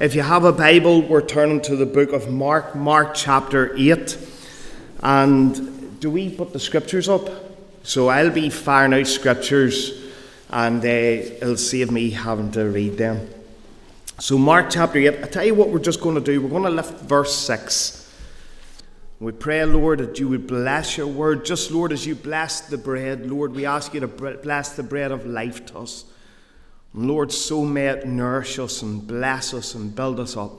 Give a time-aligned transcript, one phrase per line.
[0.00, 4.18] If you have a Bible, we're turning to the book of Mark, Mark chapter 8.
[5.04, 7.28] And do we put the scriptures up?
[7.84, 10.10] So I'll be firing out scriptures
[10.50, 13.30] and uh, it'll save me having to read them.
[14.18, 16.42] So, Mark chapter 8, I tell you what we're just going to do.
[16.42, 18.12] We're going to lift verse 6.
[19.20, 21.44] We pray, Lord, that you would bless your word.
[21.44, 25.12] Just, Lord, as you bless the bread, Lord, we ask you to bless the bread
[25.12, 26.04] of life to us.
[26.94, 30.52] Lord, so may it nourish us and bless us and build us up.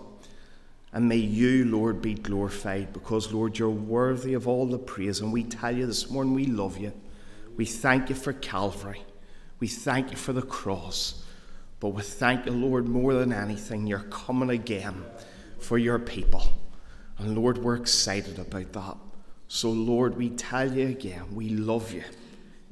[0.91, 5.21] And may you, Lord, be glorified because, Lord, you're worthy of all the praise.
[5.21, 6.93] And we tell you this morning we love you.
[7.55, 9.01] We thank you for Calvary.
[9.59, 11.23] We thank you for the cross.
[11.79, 15.05] But we thank you, Lord, more than anything, you're coming again
[15.59, 16.43] for your people.
[17.17, 18.97] And Lord, we're excited about that.
[19.47, 22.03] So, Lord, we tell you again, we love you.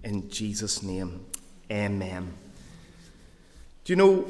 [0.04, 1.26] In Jesus' name,
[1.72, 2.34] amen.
[3.84, 4.26] Do you know,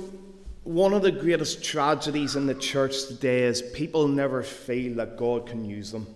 [0.64, 5.46] one of the greatest tragedies in the church today is people never feel that God
[5.46, 6.08] can use them.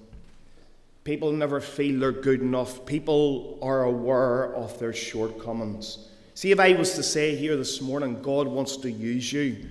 [1.04, 2.84] People never feel they're good enough.
[2.86, 6.10] People are aware of their shortcomings.
[6.34, 9.68] See, if I was to say here this morning, God wants to use you, you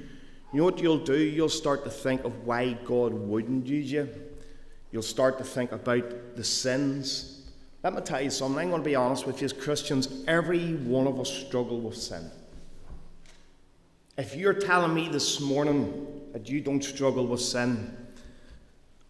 [0.53, 1.19] know what you'll do?
[1.19, 4.09] You'll start to think of why God wouldn't use you.
[4.92, 7.50] You'll start to think about the sins.
[7.83, 8.62] Let me tell you something.
[8.62, 11.97] I'm going to be honest with you as Christians, every one of us struggle with
[11.97, 12.31] sin.
[14.19, 17.95] If you're telling me this morning that you don't struggle with sin,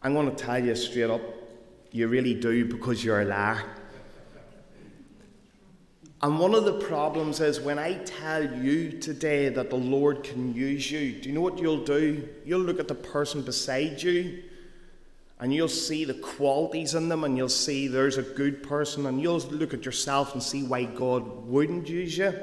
[0.02, 1.20] I'm going to tell you straight up,
[1.92, 3.62] you really do because you're a liar.
[6.22, 10.52] And one of the problems is when I tell you today that the Lord can
[10.52, 12.28] use you, do you know what you'll do?
[12.44, 14.42] You'll look at the person beside you
[15.38, 19.22] and you'll see the qualities in them and you'll see there's a good person and
[19.22, 22.34] you'll look at yourself and see why God wouldn't use you.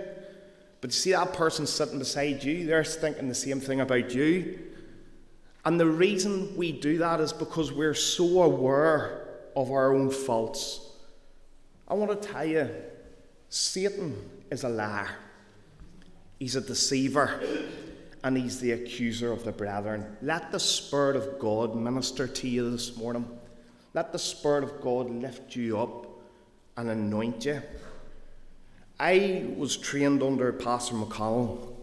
[0.83, 4.59] But you see that person sitting beside you, they're thinking the same thing about you.
[5.63, 10.81] And the reason we do that is because we're so aware of our own faults.
[11.87, 12.69] I want to tell you,
[13.47, 15.07] Satan is a liar.
[16.37, 17.41] He's a deceiver
[18.25, 20.17] and he's the accuser of the brethren.
[20.21, 23.25] Let the Spirit of God minister to you this morning.
[23.93, 26.07] Let the Spirit of God lift you up
[26.75, 27.61] and anoint you.
[28.99, 31.73] I was trained under Pastor McConnell,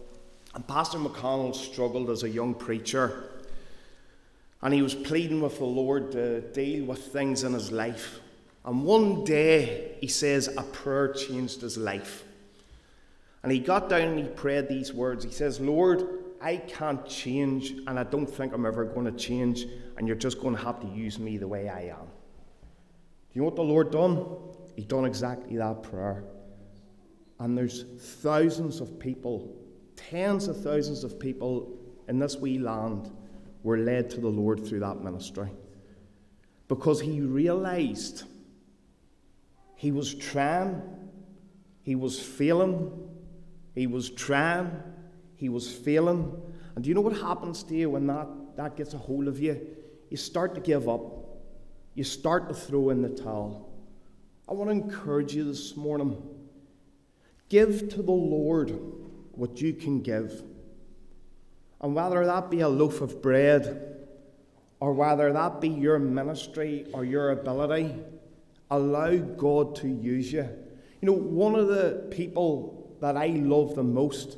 [0.55, 3.29] and Pastor McConnell struggled as a young preacher.
[4.61, 8.19] And he was pleading with the Lord to deal with things in his life.
[8.63, 12.23] And one day, he says, a prayer changed his life.
[13.43, 15.23] And he got down and he prayed these words.
[15.23, 16.07] He says, Lord,
[16.39, 19.65] I can't change, and I don't think I'm ever going to change,
[19.97, 22.05] and you're just going to have to use me the way I am.
[22.05, 24.25] Do you know what the Lord done?
[24.75, 26.23] He done exactly that prayer.
[27.41, 27.85] And there's
[28.21, 29.51] thousands of people,
[29.95, 31.75] tens of thousands of people
[32.07, 33.11] in this wee land
[33.63, 35.49] were led to the Lord through that ministry.
[36.67, 38.25] Because he realized
[39.75, 40.83] he was trying,
[41.81, 43.09] he was failing,
[43.73, 44.71] he was trying,
[45.35, 46.39] he was failing.
[46.75, 49.39] And do you know what happens to you when that, that gets a hold of
[49.39, 49.59] you?
[50.11, 51.01] You start to give up,
[51.95, 53.67] you start to throw in the towel.
[54.47, 56.21] I want to encourage you this morning
[57.51, 58.79] Give to the Lord
[59.33, 60.41] what you can give.
[61.81, 63.97] And whether that be a loaf of bread,
[64.79, 67.93] or whether that be your ministry or your ability,
[68.69, 70.47] allow God to use you.
[71.01, 74.37] You know, one of the people that I love the most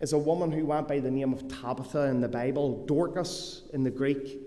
[0.00, 3.84] is a woman who went by the name of Tabitha in the Bible, Dorcas in
[3.84, 4.40] the Greek.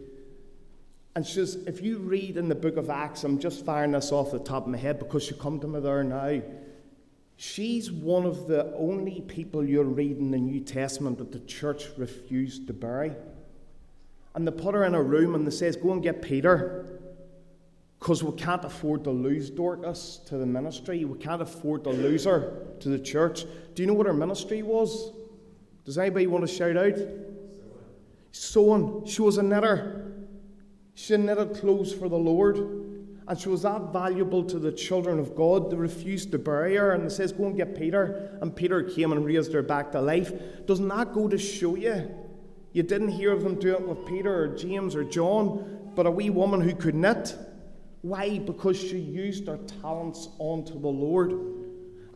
[1.16, 4.12] And she says, if you read in the book of Acts, I'm just firing this
[4.12, 6.42] off the top of my head because you come to me there now.
[7.42, 11.86] She's one of the only people you'll read in the New Testament that the church
[11.96, 13.14] refused to bury.
[14.36, 17.00] And they put her in a room and they says, Go and get Peter.
[17.98, 21.06] Because we can't afford to lose Dorcas to the ministry.
[21.06, 23.46] We can't afford to lose her to the church.
[23.74, 25.14] Do you know what her ministry was?
[25.86, 27.00] Does anybody want to shout out?
[28.34, 29.06] Sewing.
[29.06, 30.12] She was a knitter.
[30.94, 32.89] She knitted clothes for the Lord.
[33.30, 35.70] And she was that valuable to the children of God.
[35.70, 38.40] They refused to bury her, and says, Go and get Peter.
[38.42, 40.34] And Peter came and raised her back to life.
[40.66, 42.10] Doesn't that go to show you?
[42.74, 46.12] You didn't hear of them do it with Peter or James or John, but a
[46.12, 47.36] wee woman who could knit.
[48.02, 48.40] Why?
[48.40, 51.32] Because she used her talents unto the Lord.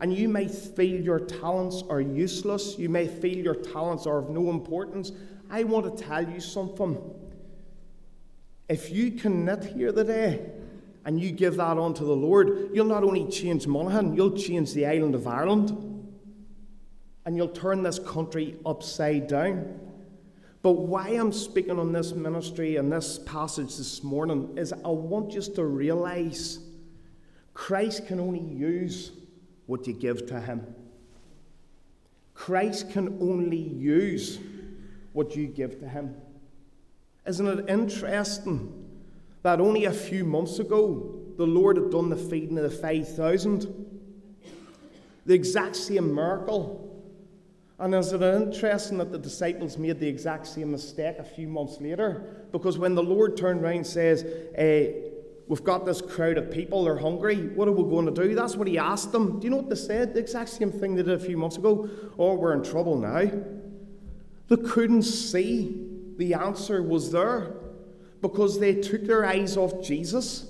[0.00, 2.76] And you may feel your talents are useless.
[2.76, 5.12] You may feel your talents are of no importance.
[5.48, 6.98] I want to tell you something.
[8.68, 10.50] If you can knit here today,
[11.04, 14.72] and you give that on to the Lord, you'll not only change Monaghan, you'll change
[14.72, 15.70] the island of Ireland.
[17.26, 19.80] And you'll turn this country upside down.
[20.62, 25.32] But why I'm speaking on this ministry and this passage this morning is I want
[25.32, 26.58] you to realize
[27.52, 29.12] Christ can only use
[29.66, 30.74] what you give to him.
[32.34, 34.38] Christ can only use
[35.12, 36.16] what you give to him.
[37.26, 38.83] Isn't it interesting
[39.44, 44.00] that only a few months ago the Lord had done the feeding of the 5,000?
[45.26, 46.80] The exact same miracle.
[47.78, 51.80] And is it interesting that the disciples made the exact same mistake a few months
[51.80, 52.46] later?
[52.50, 54.22] Because when the Lord turned around and says,
[54.56, 55.12] hey,
[55.46, 57.36] We've got this crowd of people, they're hungry.
[57.48, 58.34] What are we going to do?
[58.34, 59.40] That's what he asked them.
[59.40, 60.14] Do you know what they said?
[60.14, 61.88] The exact same thing they did a few months ago.
[62.18, 63.30] Oh, we're in trouble now.
[64.48, 65.86] They couldn't see
[66.16, 67.54] the answer was there
[68.24, 70.46] because they took their eyes off Jesus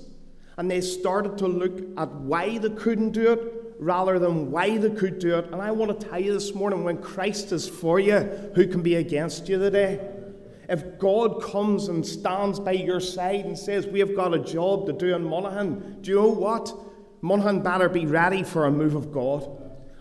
[0.57, 4.91] and they started to look at why they couldn't do it rather than why they
[4.91, 5.47] could do it.
[5.51, 8.19] And I want to tell you this morning when Christ is for you,
[8.55, 9.99] who can be against you today?
[10.69, 14.85] If God comes and stands by your side and says, We have got a job
[14.85, 16.73] to do in Monaghan, do you know what?
[17.19, 19.51] Monaghan better be ready for a move of God.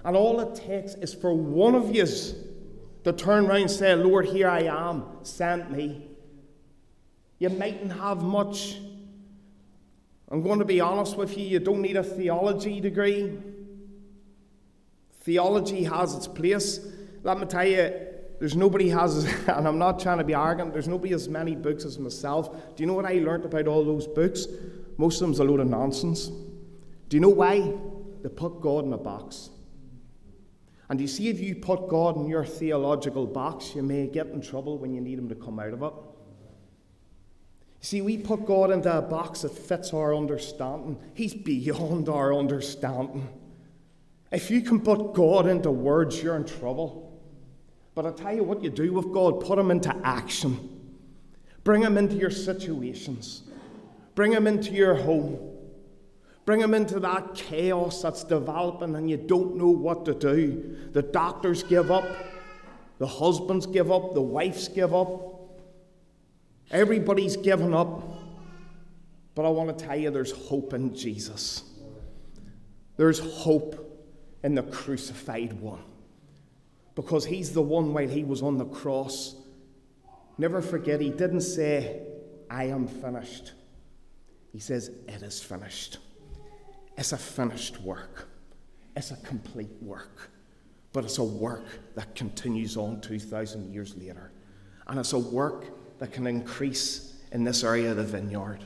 [0.05, 2.07] And all it takes is for one of you
[3.03, 6.14] to turn around and say, Lord, here I am, send me.
[7.45, 8.79] You mightn't have much.
[10.31, 13.37] I'm going to be honest with you, you don't need a theology degree.
[15.21, 16.81] Theology has its place.
[17.23, 17.95] Let me tell you,
[18.41, 21.85] there's nobody has, and I'm not trying to be arrogant, there's nobody as many books
[21.85, 22.51] as myself.
[22.77, 24.47] Do you know what I learned about all those books?
[24.97, 26.29] Most of them's a load of nonsense.
[26.29, 27.75] Do you know why?
[28.23, 29.51] They put God in a box.
[30.89, 34.41] And you see, if you put God in your theological box, you may get in
[34.41, 35.93] trouble when you need Him to come out of it.
[37.85, 40.99] See, we put God into a box that fits our understanding.
[41.13, 43.29] He's beyond our understanding.
[44.33, 47.23] If you can put God into words, you're in trouble.
[47.95, 50.97] But I tell you what you do with God put Him into action.
[51.63, 53.43] Bring Him into your situations.
[54.15, 55.39] Bring Him into your home.
[56.47, 60.89] Bring Him into that chaos that's developing and you don't know what to do.
[60.93, 62.07] The doctors give up.
[62.97, 64.15] The husbands give up.
[64.15, 65.34] The wives give up.
[66.75, 68.03] Everybody's given up.
[69.35, 71.63] But I want to tell you there's hope in Jesus.
[72.97, 73.81] There's hope
[74.43, 75.83] in the crucified one
[76.95, 79.37] because he's the one while he was on the cross.
[80.37, 82.03] Never forget, he didn't say,
[82.51, 83.53] I am finished.
[84.53, 85.99] He says, It is finished.
[86.97, 88.29] It's a finished work,
[88.97, 90.31] it's a complete work,
[90.93, 91.65] but it's a work
[91.97, 94.31] that continues on 2,000 years later.
[94.87, 95.65] And it's a work
[95.99, 98.61] that can increase in this area of the vineyard.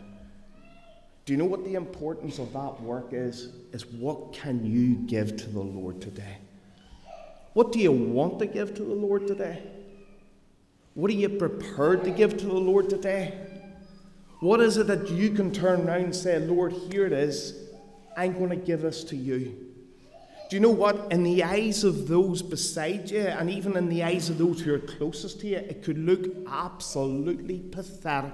[1.24, 3.50] Do you know what the importance of that work is?
[3.72, 6.38] Is what can you give to the Lord today?
[7.52, 9.62] What do you want to give to the Lord today?
[10.94, 13.38] What are you prepared to give to the Lord today?
[14.40, 17.68] What is it that you can turn around and say, Lord, here it is.
[18.16, 19.67] I'm going to give this to you.
[20.48, 21.12] Do you know what?
[21.12, 24.74] In the eyes of those beside you, and even in the eyes of those who
[24.74, 28.32] are closest to you, it could look absolutely pathetic.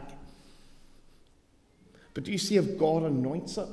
[2.13, 3.67] But do you see if God anoints it?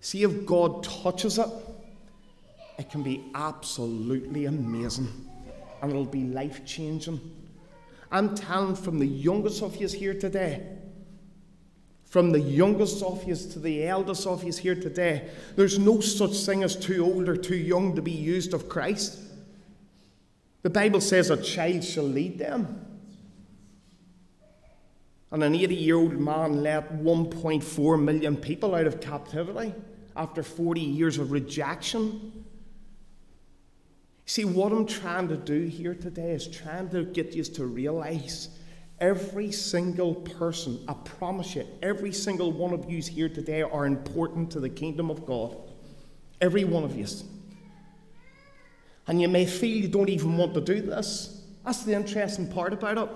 [0.00, 1.48] See if God touches it?
[2.78, 5.08] it can be absolutely amazing
[5.82, 7.20] and it'll be life changing.
[8.10, 10.66] I'm telling from the youngest of you here today,
[12.08, 16.36] from the youngest of you to the eldest of you here today, there's no such
[16.44, 19.18] thing as too old or too young to be used of Christ.
[20.62, 22.84] The Bible says a child shall lead them.
[25.30, 29.74] And an 80 year old man led 1.4 million people out of captivity
[30.16, 32.44] after 40 years of rejection.
[34.24, 38.48] See, what I'm trying to do here today is trying to get you to realize
[39.00, 44.50] every single person, I promise you, every single one of you here today are important
[44.52, 45.56] to the kingdom of God.
[46.40, 47.06] Every one of you.
[49.06, 51.42] And you may feel you don't even want to do this.
[51.64, 53.08] That's the interesting part about it.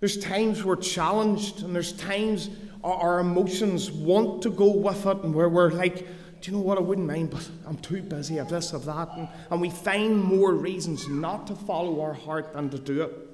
[0.00, 2.50] There's times we're challenged, and there's times
[2.82, 6.06] our, emotions want to go with it, and where we're like,
[6.40, 6.78] do you know what?
[6.78, 9.10] I wouldn't mind, but I'm too busy of this, of that.
[9.16, 13.29] And, and we find more reasons not to follow our heart than to do it.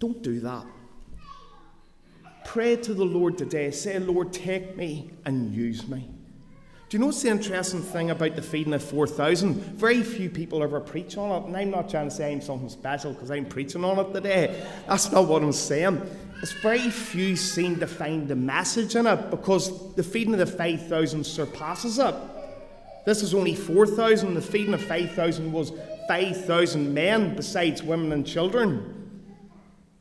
[0.00, 0.66] Don't do that.
[2.46, 3.70] Pray to the Lord today.
[3.70, 6.10] Say, Lord, take me and use me.
[6.88, 9.54] Do you know what's the interesting thing about the feeding of 4,000?
[9.76, 12.68] Very few people ever preach on it, and I'm not trying to say I'm something
[12.68, 14.66] special because I'm preaching on it today.
[14.88, 16.02] That's not what I'm saying.
[16.42, 20.46] It's very few seem to find the message in it because the feeding of the
[20.46, 22.14] 5,000 surpasses it.
[23.06, 25.72] This is only 4,000, the feeding of 5,000 was
[26.08, 28.99] 5,000 men besides women and children.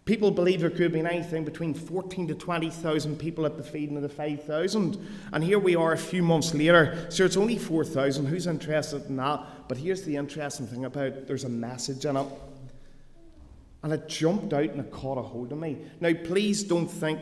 [0.10, 4.02] People believe there could been anything between 14 to 20,000 people at the feeding of
[4.02, 5.08] the 5,000.
[5.32, 7.06] And here we are a few months later.
[7.12, 8.26] So it's only 4,000.
[8.26, 9.46] Who's interested in that?
[9.68, 12.26] But here's the interesting thing about there's a message in it.
[13.84, 15.78] And it jumped out and it caught a hold of me.
[16.00, 17.20] Now, please don't think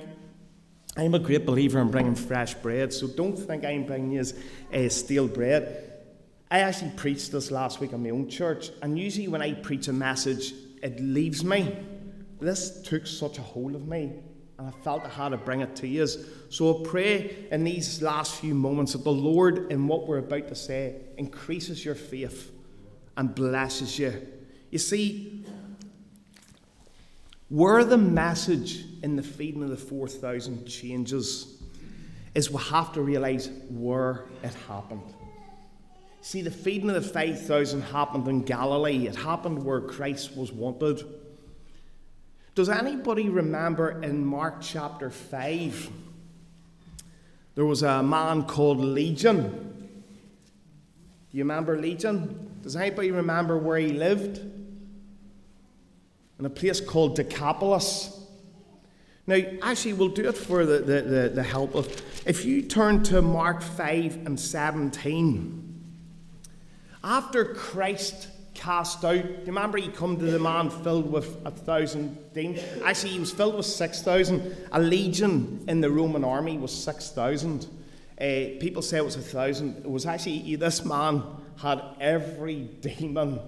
[0.96, 4.24] I'm a great believer in bringing fresh bread, so don't think I'm bringing you
[4.74, 5.92] uh, stale bread.
[6.50, 9.90] I actually preached this last week in my own church, and usually when I preach
[9.90, 11.76] a message, it leaves me
[12.40, 14.14] this took such a hold of me,
[14.58, 16.08] and I felt I had to bring it to you.
[16.50, 20.48] So I pray in these last few moments that the Lord, in what we're about
[20.50, 22.52] to say, increases your faith
[23.16, 24.28] and blesses you.
[24.70, 25.46] You see,
[27.50, 31.62] where the message in the feeding of the 4,000 changes
[32.36, 35.14] is we have to realize where it happened.
[36.22, 41.04] See, the feeding of the 5,000 happened in Galilee, it happened where Christ was wanted.
[42.58, 45.92] Does anybody remember in Mark chapter 5?
[47.54, 49.52] There was a man called Legion.
[51.30, 52.58] Do you remember Legion?
[52.64, 54.40] Does anybody remember where he lived?
[56.40, 58.26] In a place called Decapolis.
[59.28, 61.86] Now, actually, we'll do it for the, the, the, the help of.
[62.26, 65.84] If you turn to Mark 5 and 17,
[67.04, 69.22] after Christ cast out.
[69.22, 72.62] Do you remember he come to the man filled with a thousand demons?
[72.84, 74.56] Actually, he was filled with 6,000.
[74.74, 77.68] A legion in the Roman army was 6,000.
[78.20, 78.26] Uh,
[78.60, 79.78] people say it was a thousand.
[79.78, 81.24] It was actually, this man
[81.58, 83.40] had every demon.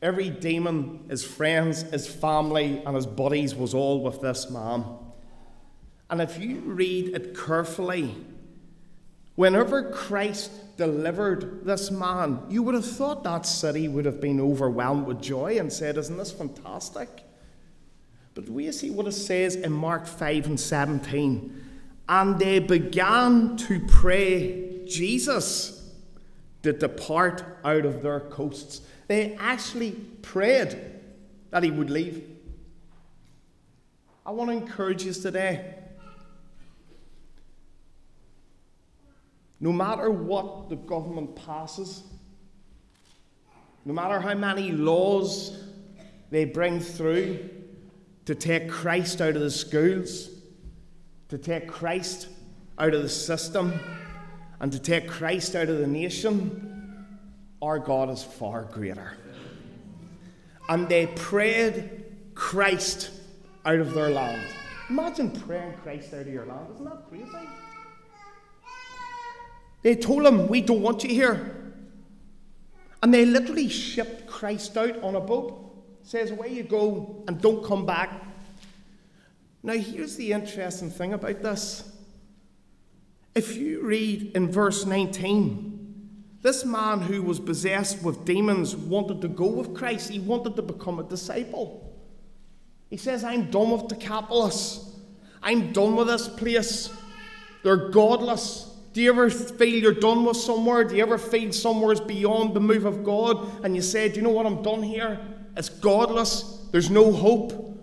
[0.00, 4.84] Every demon, his friends, his family, and his buddies was all with this man.
[6.10, 8.14] And if you read it carefully,
[9.38, 15.06] whenever Christ delivered this man, you would have thought that city would have been overwhelmed
[15.06, 17.08] with joy and said, Isn't this fantastic?
[18.34, 21.64] But we see what it says in Mark 5 and 17.
[22.08, 25.88] And they began to pray Jesus
[26.64, 28.80] to depart out of their coasts.
[29.06, 30.76] They actually prayed
[31.50, 32.28] that he would leave.
[34.26, 35.76] I want to encourage you today
[39.60, 42.04] No matter what the government passes,
[43.84, 45.64] no matter how many laws
[46.30, 47.48] they bring through
[48.26, 50.30] to take Christ out of the schools,
[51.28, 52.28] to take Christ
[52.78, 53.72] out of the system,
[54.60, 57.06] and to take Christ out of the nation,
[57.62, 59.16] our God is far greater.
[60.68, 63.10] And they prayed Christ
[63.64, 64.42] out of their land.
[64.90, 66.66] Imagine praying Christ out of your land.
[66.74, 67.48] Isn't that crazy?
[69.88, 71.72] They told him, We don't want you here.
[73.02, 75.64] And they literally shipped Christ out on a boat.
[76.02, 78.10] Says, Away you go and don't come back.
[79.62, 81.90] Now, here's the interesting thing about this.
[83.34, 89.28] If you read in verse 19, this man who was possessed with demons wanted to
[89.28, 91.98] go with Christ, he wanted to become a disciple.
[92.90, 94.98] He says, I'm done with Decapolis.
[95.42, 96.90] I'm done with this place.
[97.62, 98.67] They're godless.
[98.92, 100.84] Do you ever feel you're done with somewhere?
[100.84, 104.22] Do you ever feel somewhere's beyond the move of God and you say, Do you
[104.22, 105.20] know what I'm done here?
[105.56, 106.66] It's godless.
[106.70, 107.78] There's no hope.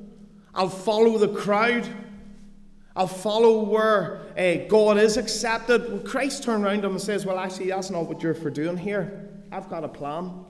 [0.54, 1.88] I'll follow the crowd.
[2.96, 5.92] I'll follow where uh, God is accepted.
[5.92, 8.50] Well, Christ turned around to him and says, Well, actually, that's not what you're for
[8.50, 9.30] doing here.
[9.52, 10.46] I've got a plan.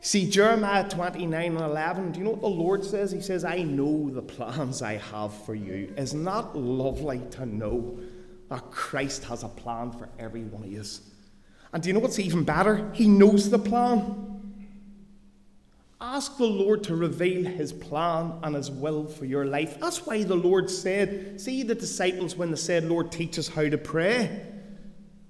[0.00, 3.10] See, Jeremiah 29 and 11, do you know what the Lord says?
[3.10, 5.92] He says, I know the plans I have for you.
[5.96, 7.98] Isn't that lovely to know
[8.48, 11.00] that Christ has a plan for every one of us.
[11.72, 12.90] And do you know what's even better?
[12.92, 14.32] He knows the plan.
[16.00, 19.80] Ask the Lord to reveal His plan and His will for your life.
[19.80, 23.68] That's why the Lord said, see the disciples when they said, Lord, teach us how
[23.68, 24.42] to pray.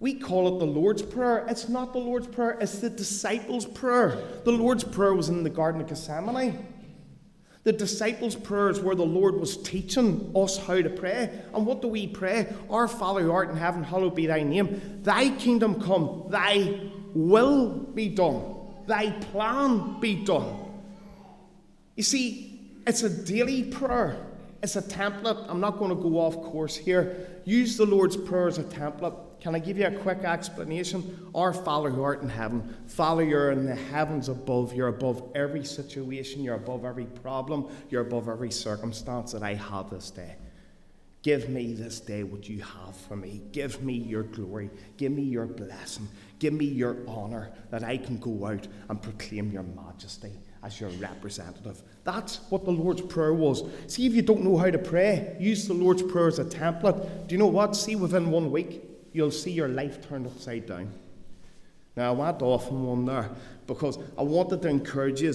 [0.01, 1.47] We call it the Lord's Prayer.
[1.49, 4.23] It's not the Lord's Prayer, it's the disciples' prayer.
[4.45, 6.67] The Lord's Prayer was in the Garden of Gethsemane.
[7.67, 11.37] The disciples' prayers where the Lord was teaching us how to pray.
[11.53, 12.47] And what do we pray?
[12.71, 15.01] Our Father who art in heaven, hallowed be thy name.
[15.03, 16.79] Thy kingdom come, thy
[17.13, 18.55] will be done,
[18.87, 20.61] thy plan be done.
[21.97, 24.25] You see, it's a daily prayer.
[24.63, 25.45] It's a template.
[25.49, 27.41] I'm not going to go off course here.
[27.45, 29.17] Use the Lord's Prayer as a template.
[29.47, 31.31] Can I give you a quick explanation?
[31.33, 34.75] Our Father who art in heaven, Father, you're in the heavens above.
[34.75, 36.43] You're above every situation.
[36.43, 37.69] You're above every problem.
[37.89, 40.35] You're above every circumstance that I have this day.
[41.23, 43.41] Give me this day what you have for me.
[43.53, 44.69] Give me your glory.
[44.97, 46.09] Give me your blessing.
[46.41, 50.33] Give me your honour that I can go out and proclaim your majesty
[50.65, 51.85] as your representative.
[52.03, 53.63] That's what the Lord's Prayer was.
[53.87, 57.29] See, if you don't know how to pray, use the Lord's Prayer as a template.
[57.29, 57.77] Do you know what?
[57.77, 60.93] See, within one week, you'll see your life turned upside down.
[61.97, 63.31] Now, I went off on one there
[63.67, 65.33] because I wanted to encourage you.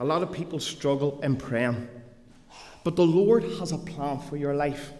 [0.00, 1.88] A lot of people struggle in praying,
[2.84, 4.92] but the Lord has a plan for your life.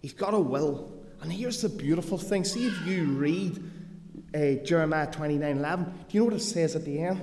[0.00, 0.90] He's got a will.
[1.20, 2.44] And here's the beautiful thing.
[2.44, 3.62] See if you read
[4.34, 7.20] uh, Jeremiah 29 11, do you know what it says at the end?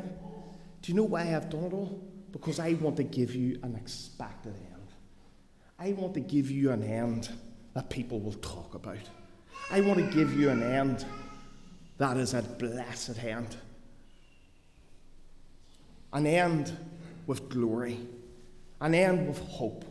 [0.81, 1.99] Do you know why I've done it all?
[2.31, 4.93] Because I want to give you an expected end.
[5.79, 7.29] I want to give you an end
[7.73, 8.97] that people will talk about.
[9.71, 11.05] I want to give you an end
[11.99, 13.55] that is a blessed end.
[16.11, 16.75] An end
[17.27, 17.99] with glory,
[18.81, 19.85] an end with hope.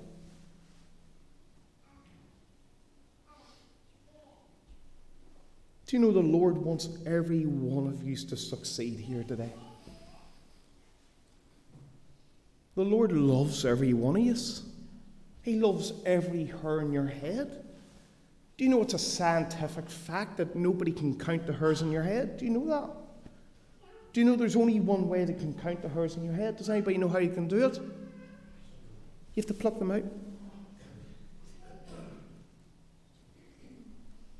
[5.86, 9.52] Do you know the Lord wants every one of you to succeed here today?
[12.74, 14.62] The Lord loves every one of us.
[15.42, 17.67] He loves every hair in your head.
[18.58, 22.02] Do you know it's a scientific fact that nobody can count the hairs in your
[22.02, 22.36] head?
[22.36, 22.90] Do you know that?
[24.12, 26.56] Do you know there's only one way that can count the hairs in your head?
[26.56, 27.76] Does anybody know how you can do it?
[27.78, 30.02] You have to pluck them out.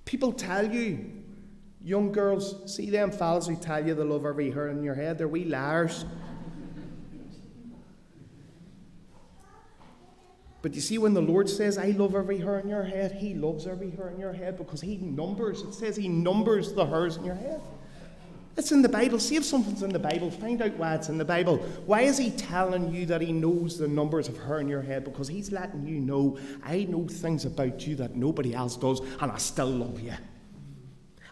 [0.04, 1.18] People tell you
[1.80, 5.16] Young girls, see them fellas who tell you they love every hair in your head,
[5.16, 6.04] they're wee liars.
[10.68, 13.32] But you see, when the Lord says, I love every hair in your head, He
[13.32, 15.62] loves every hair in your head because He numbers.
[15.62, 17.62] It says He numbers the hairs in your head.
[18.54, 19.18] It's in the Bible.
[19.18, 20.30] See if something's in the Bible.
[20.30, 21.56] Find out why it's in the Bible.
[21.87, 25.04] Why is He telling you that He knows the numbers of hair in your head?
[25.04, 29.32] Because He's letting you know, I know things about you that nobody else does, and
[29.32, 30.16] I still love you.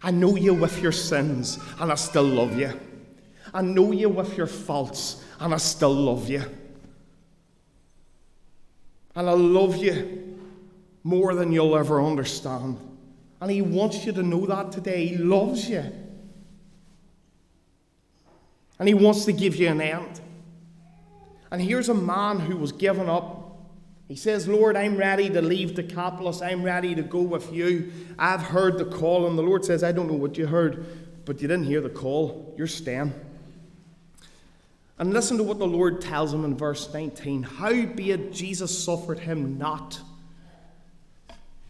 [0.02, 2.73] I know you with your sins, and I still love you.
[3.52, 6.43] I know you with your faults, and I still love you.
[9.16, 10.38] And I love you
[11.02, 12.79] more than you'll ever understand.
[13.40, 15.07] And He wants you to know that today.
[15.07, 15.85] He loves you.
[18.79, 20.20] And He wants to give you an end.
[21.50, 23.46] And here's a man who was given up
[24.09, 26.40] he says, Lord, I'm ready to leave Decapolis.
[26.40, 27.92] I'm ready to go with you.
[28.18, 29.26] I've heard the call.
[29.26, 30.87] And the Lord says, I don't know what you heard,
[31.24, 32.55] but you didn't hear the call.
[32.57, 33.12] You're staying.
[34.98, 37.42] And listen to what the Lord tells him in verse 19.
[37.42, 40.00] Howbeit Jesus suffered him not.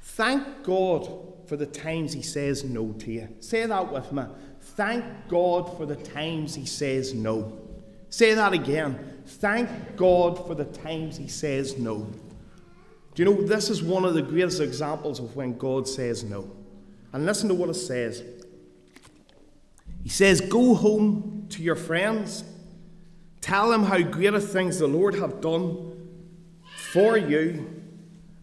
[0.01, 1.09] Thank God
[1.47, 3.29] for the times he says no to you.
[3.41, 4.23] Say that with me.
[4.61, 7.59] Thank God for the times he says no.
[8.11, 9.23] Say that again.
[9.27, 12.07] Thank God for the times he says no.
[13.15, 16.51] Do you know, this is one of the greatest examples of when God says no.
[17.13, 18.23] And listen to what it says.
[20.03, 22.45] He says, Go home to your friends,
[23.41, 25.93] tell them how great things the Lord have done
[26.93, 27.83] for you,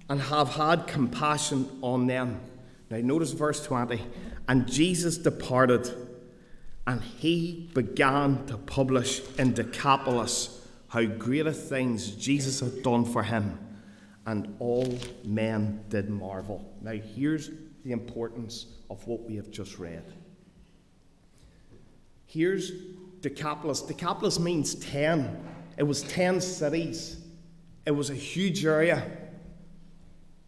[0.10, 2.39] and have had compassion on them.
[2.89, 4.01] Now, notice verse 20.
[4.47, 5.89] And Jesus departed,
[6.86, 13.58] and he began to publish in Decapolis how great things Jesus had done for him
[14.25, 16.73] and all men did marvel.
[16.82, 17.49] Now, here's
[17.84, 20.03] the importance of what we have just read.
[22.25, 22.71] Here's
[23.23, 23.81] Decapolis.
[23.81, 25.43] Decapolis means 10.
[25.77, 27.17] It was 10 cities,
[27.86, 29.09] it was a huge area,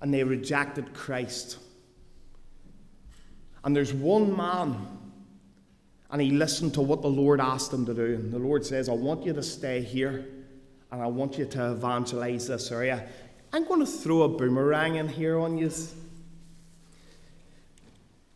[0.02, 1.58] and they rejected Christ.
[3.64, 4.88] And there's one man,
[6.12, 8.14] and he listened to what the Lord asked him to do.
[8.14, 10.28] And the Lord says, I want you to stay here,
[10.92, 13.08] and I want you to evangelize this area.
[13.52, 15.72] I'm going to throw a boomerang in here on you.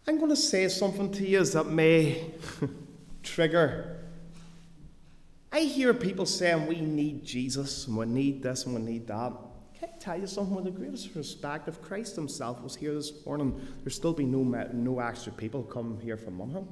[0.08, 2.32] I'm going to say something to you that may
[3.24, 3.99] trigger.
[5.52, 9.34] I hear people saying we need Jesus and we need this and we need that.
[9.80, 11.68] Can I tell you something with the greatest respect?
[11.68, 16.00] If Christ Himself was here this morning, there'd still be no, no extra people come
[16.02, 16.68] here from among Him.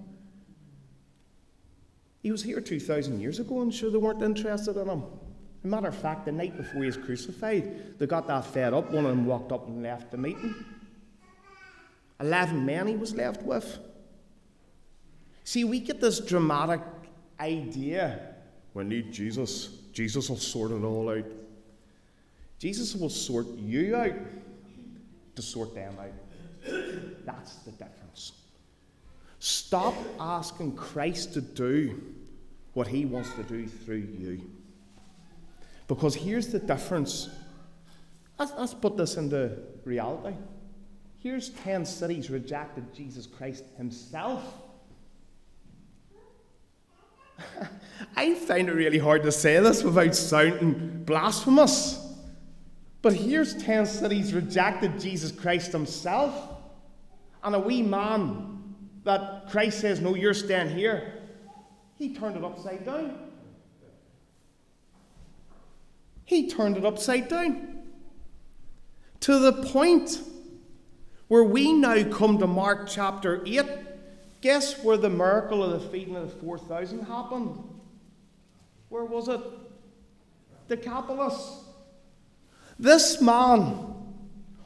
[2.21, 5.03] He was here 2,000 years ago and sure they weren't interested in Him.
[5.63, 8.91] A matter of fact, the night before he was crucified, they got that fed up.
[8.91, 10.53] One of them walked up and left the meeting.
[12.19, 13.79] Eleven men he was left with.
[15.43, 16.81] See, we get this dramatic
[17.39, 18.35] idea
[18.77, 19.69] we need Jesus.
[19.91, 21.25] Jesus will sort it all out.
[22.59, 24.13] Jesus will sort you out
[25.35, 26.73] to sort them out.
[27.25, 28.33] That's the difference.
[29.39, 32.01] Stop asking Christ to do
[32.73, 34.47] what he wants to do through you.
[35.87, 37.29] Because here's the difference.
[38.37, 40.35] Let's, let's put this into reality.
[41.17, 44.43] Here's 10 cities rejected Jesus Christ himself.
[48.15, 52.03] I find it really hard to say this without sounding blasphemous.
[53.01, 56.33] But here's 10 cities rejected Jesus Christ himself.
[57.43, 61.13] And a wee man that Christ says, No, you're staying here.
[61.95, 63.17] He turned it upside down.
[66.25, 67.83] He turned it upside down.
[69.21, 70.21] To the point
[71.27, 73.86] where we now come to Mark chapter 8.
[74.41, 77.57] Guess where the miracle of the feeding of the 4,000 happened?
[78.89, 79.41] Where was it?
[80.67, 81.63] Decapolis.
[82.79, 83.95] This man,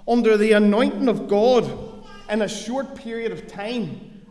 [0.08, 4.24] under the anointing of God, in a short period of time,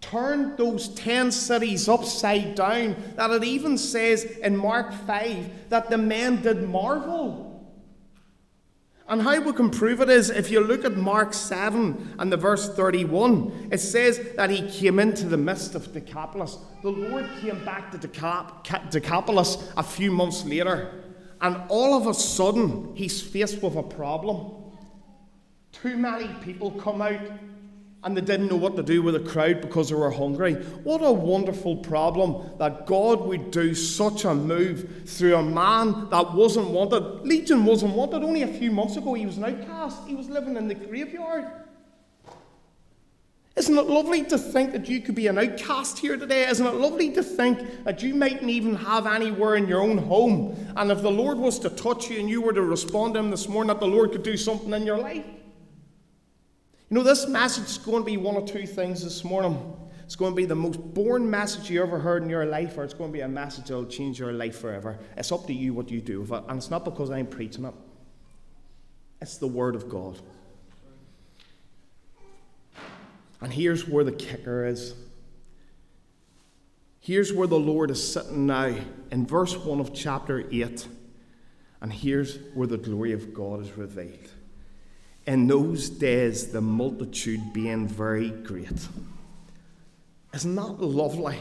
[0.00, 2.94] turned those 10 cities upside down.
[3.16, 7.53] That it even says in Mark 5 that the men did marvel.
[9.06, 12.38] And how we can prove it is if you look at Mark 7 and the
[12.38, 16.56] verse 31, it says that he came into the midst of Decapolis.
[16.82, 21.02] The Lord came back to Decap- Decapolis a few months later,
[21.42, 24.72] and all of a sudden he's faced with a problem.
[25.72, 27.20] Too many people come out
[28.04, 30.54] and they didn't know what to do with the crowd because they were hungry.
[30.54, 36.34] What a wonderful problem that God would do such a move through a man that
[36.34, 37.26] wasn't wanted.
[37.26, 38.22] Legion wasn't wanted.
[38.22, 41.46] Only a few months ago, he was an outcast, he was living in the graveyard.
[43.56, 46.46] Isn't it lovely to think that you could be an outcast here today?
[46.48, 50.56] Isn't it lovely to think that you mightn't even have anywhere in your own home?
[50.76, 53.30] And if the Lord was to touch you and you were to respond to Him
[53.30, 55.24] this morning, that the Lord could do something in your life?
[56.90, 59.74] You know, this message is going to be one of two things this morning.
[60.04, 62.84] It's going to be the most boring message you ever heard in your life, or
[62.84, 64.98] it's going to be a message that will change your life forever.
[65.16, 66.44] It's up to you what you do with it.
[66.46, 67.74] And it's not because I'm preaching it,
[69.22, 70.20] it's the Word of God.
[73.40, 74.94] And here's where the kicker is.
[77.00, 78.74] Here's where the Lord is sitting now
[79.10, 80.86] in verse 1 of chapter 8.
[81.80, 84.30] And here's where the glory of God is revealed
[85.26, 88.88] in those days the multitude being very great.
[90.34, 91.38] Isn't that lovely?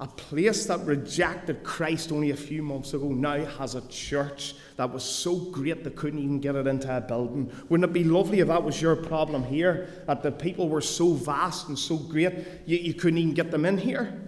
[0.00, 4.90] A place that rejected Christ only a few months ago now has a church that
[4.90, 7.52] was so great they couldn't even get it into a building.
[7.68, 10.04] Wouldn't it be lovely if that was your problem here?
[10.06, 12.32] That the people were so vast and so great
[12.64, 14.18] you, you couldn't even get them in here?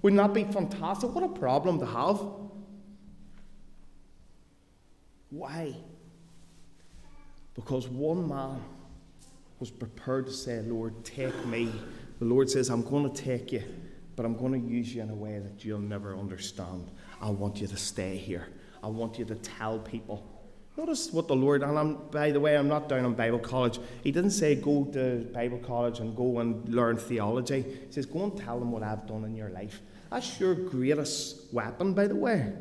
[0.00, 1.14] Wouldn't that be fantastic?
[1.14, 2.20] What a problem to have.
[5.30, 5.76] Why?
[7.54, 8.62] Because one man
[9.60, 11.70] was prepared to say, Lord, take me.
[12.18, 13.62] The Lord says, I'm going to take you,
[14.16, 16.90] but I'm going to use you in a way that you'll never understand.
[17.20, 18.48] I want you to stay here.
[18.82, 20.26] I want you to tell people.
[20.76, 23.78] Notice what the Lord, and I'm, by the way, I'm not down on Bible college.
[24.02, 27.62] He didn't say go to Bible college and go and learn theology.
[27.62, 29.82] He says, go and tell them what I've done in your life.
[30.10, 32.52] That's your greatest weapon, by the way.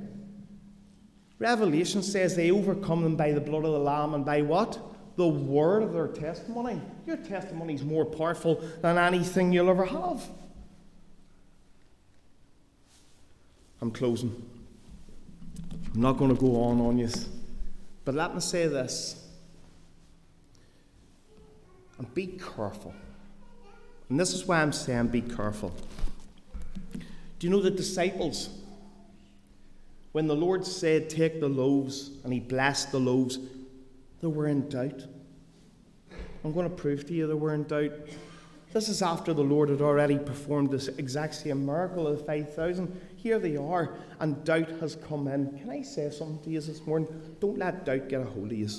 [1.41, 4.77] Revelation says they overcome them by the blood of the Lamb and by what?
[5.15, 6.79] The word of their testimony.
[7.07, 10.23] Your testimony is more powerful than anything you'll ever have.
[13.81, 14.39] I'm closing.
[15.95, 17.09] I'm not going to go on on you.
[18.05, 19.27] But let me say this.
[21.97, 22.93] And be careful.
[24.09, 25.73] And this is why I'm saying be careful.
[26.93, 28.60] Do you know the disciples?
[30.11, 33.39] When the Lord said, Take the loaves, and He blessed the loaves,
[34.19, 35.05] they were in doubt.
[36.43, 37.91] I'm going to prove to you they were in doubt.
[38.73, 43.01] This is after the Lord had already performed this exact same miracle of the 5,000.
[43.17, 45.59] Here they are, and doubt has come in.
[45.59, 47.35] Can I say something to you this morning?
[47.39, 48.69] Don't let doubt get a hold of you.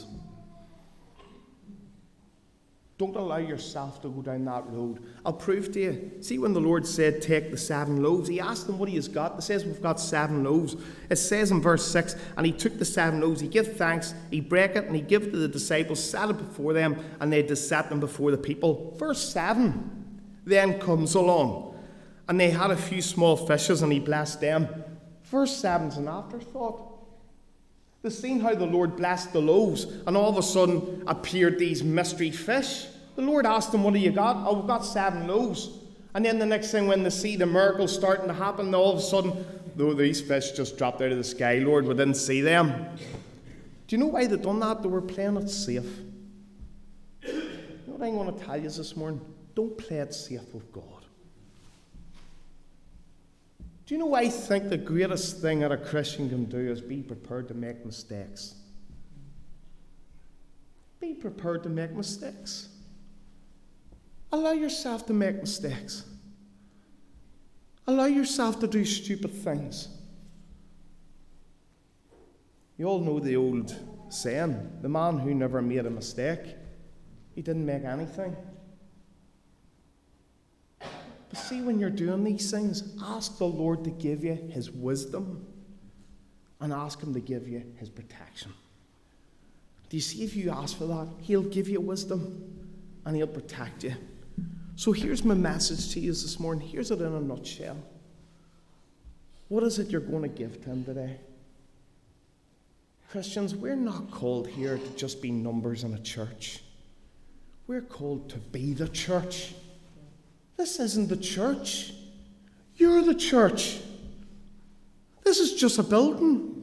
[3.03, 5.03] Don't allow yourself to go down that road.
[5.27, 6.13] I'll prove to you.
[6.21, 9.09] See, when the Lord said, Take the seven loaves, he asked them what he has
[9.09, 9.37] got.
[9.37, 10.77] It says we've got seven loaves.
[11.11, 14.39] It says in verse 6 And he took the seven loaves, he gave thanks, he
[14.41, 17.43] brake it, and he gave it to the disciples, set it before them, and they
[17.43, 18.95] just set them before the people.
[18.97, 21.77] Verse 7 then comes along.
[22.29, 24.69] And they had a few small fishes, and he blessed them.
[25.25, 26.93] Verse 7's an afterthought.
[28.03, 31.83] They seen how the Lord blessed the loaves, and all of a sudden appeared these
[31.83, 32.87] mystery fish.
[33.17, 34.37] The Lord asked them, What have you got?
[34.47, 35.71] Oh, we've got seven loaves.
[36.15, 38.99] And then the next thing, when they see the miracle starting to happen, all of
[38.99, 39.45] a sudden,
[39.77, 42.87] though these fish just dropped out of the sky, Lord, we didn't see them.
[43.87, 44.83] Do you know why they done that?
[44.83, 45.85] They were playing it safe.
[47.27, 47.33] You
[47.87, 49.21] know what I'm going to tell you this morning?
[49.55, 51.05] Don't play it safe with God.
[53.87, 56.81] Do you know why I think the greatest thing that a Christian can do is
[56.81, 58.55] be prepared to make mistakes?
[61.01, 62.69] Be prepared to make mistakes.
[64.33, 66.05] Allow yourself to make mistakes.
[67.87, 69.89] Allow yourself to do stupid things.
[72.79, 73.77] You all know the old
[74.09, 76.41] saying the man who never made a mistake,
[77.35, 78.37] he didn't make anything.
[80.79, 85.47] But see, when you're doing these things, ask the Lord to give you his wisdom
[86.61, 88.53] and ask him to give you his protection.
[89.89, 92.69] Do you see if you ask for that, he'll give you wisdom
[93.05, 93.95] and he'll protect you.
[94.75, 96.67] So here's my message to you this morning.
[96.67, 97.77] Here's it in a nutshell.
[99.49, 101.19] What is it you're going to give to him today?
[103.11, 106.63] Christians, we're not called here to just be numbers in a church.
[107.67, 109.55] We're called to be the church.
[110.57, 111.93] This isn't the church.
[112.77, 113.81] You're the church.
[115.25, 116.62] This is just a building.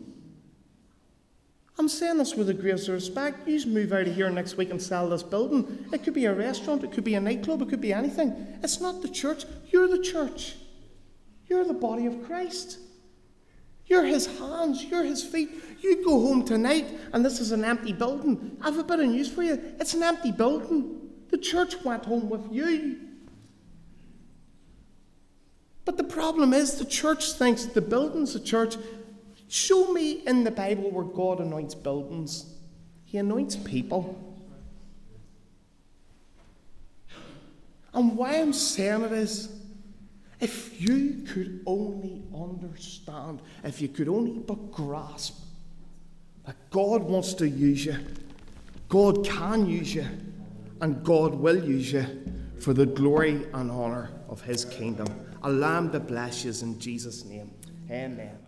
[1.80, 3.48] I'm saying this with the greatest respect.
[3.48, 5.86] You move out of here next week and sell this building.
[5.94, 8.60] It could be a restaurant, it could be a nightclub, it could be anything.
[8.62, 9.46] It's not the church.
[9.70, 10.56] You're the church.
[11.48, 12.80] You're the body of Christ.
[13.86, 15.52] You're his hands, you're his feet.
[15.80, 18.58] You go home tonight and this is an empty building.
[18.60, 19.60] I have a bit of news for you.
[19.80, 21.00] It's an empty building.
[21.30, 23.00] The church went home with you.
[25.86, 28.76] But the problem is the church thinks the building's the church
[29.49, 32.53] Show me in the Bible where God anoints buildings,
[33.03, 34.25] He anoints people.
[37.95, 39.51] And why I'm saying it is,
[40.39, 45.39] if you could only understand, if you could only but grasp
[46.45, 47.97] that God wants to use you,
[48.88, 50.05] God can use you,
[50.81, 52.05] and God will use you
[52.59, 55.07] for the glory and honour of His kingdom.
[55.41, 57.51] Allow Him to bless you in Jesus' name.
[57.89, 58.38] Amen.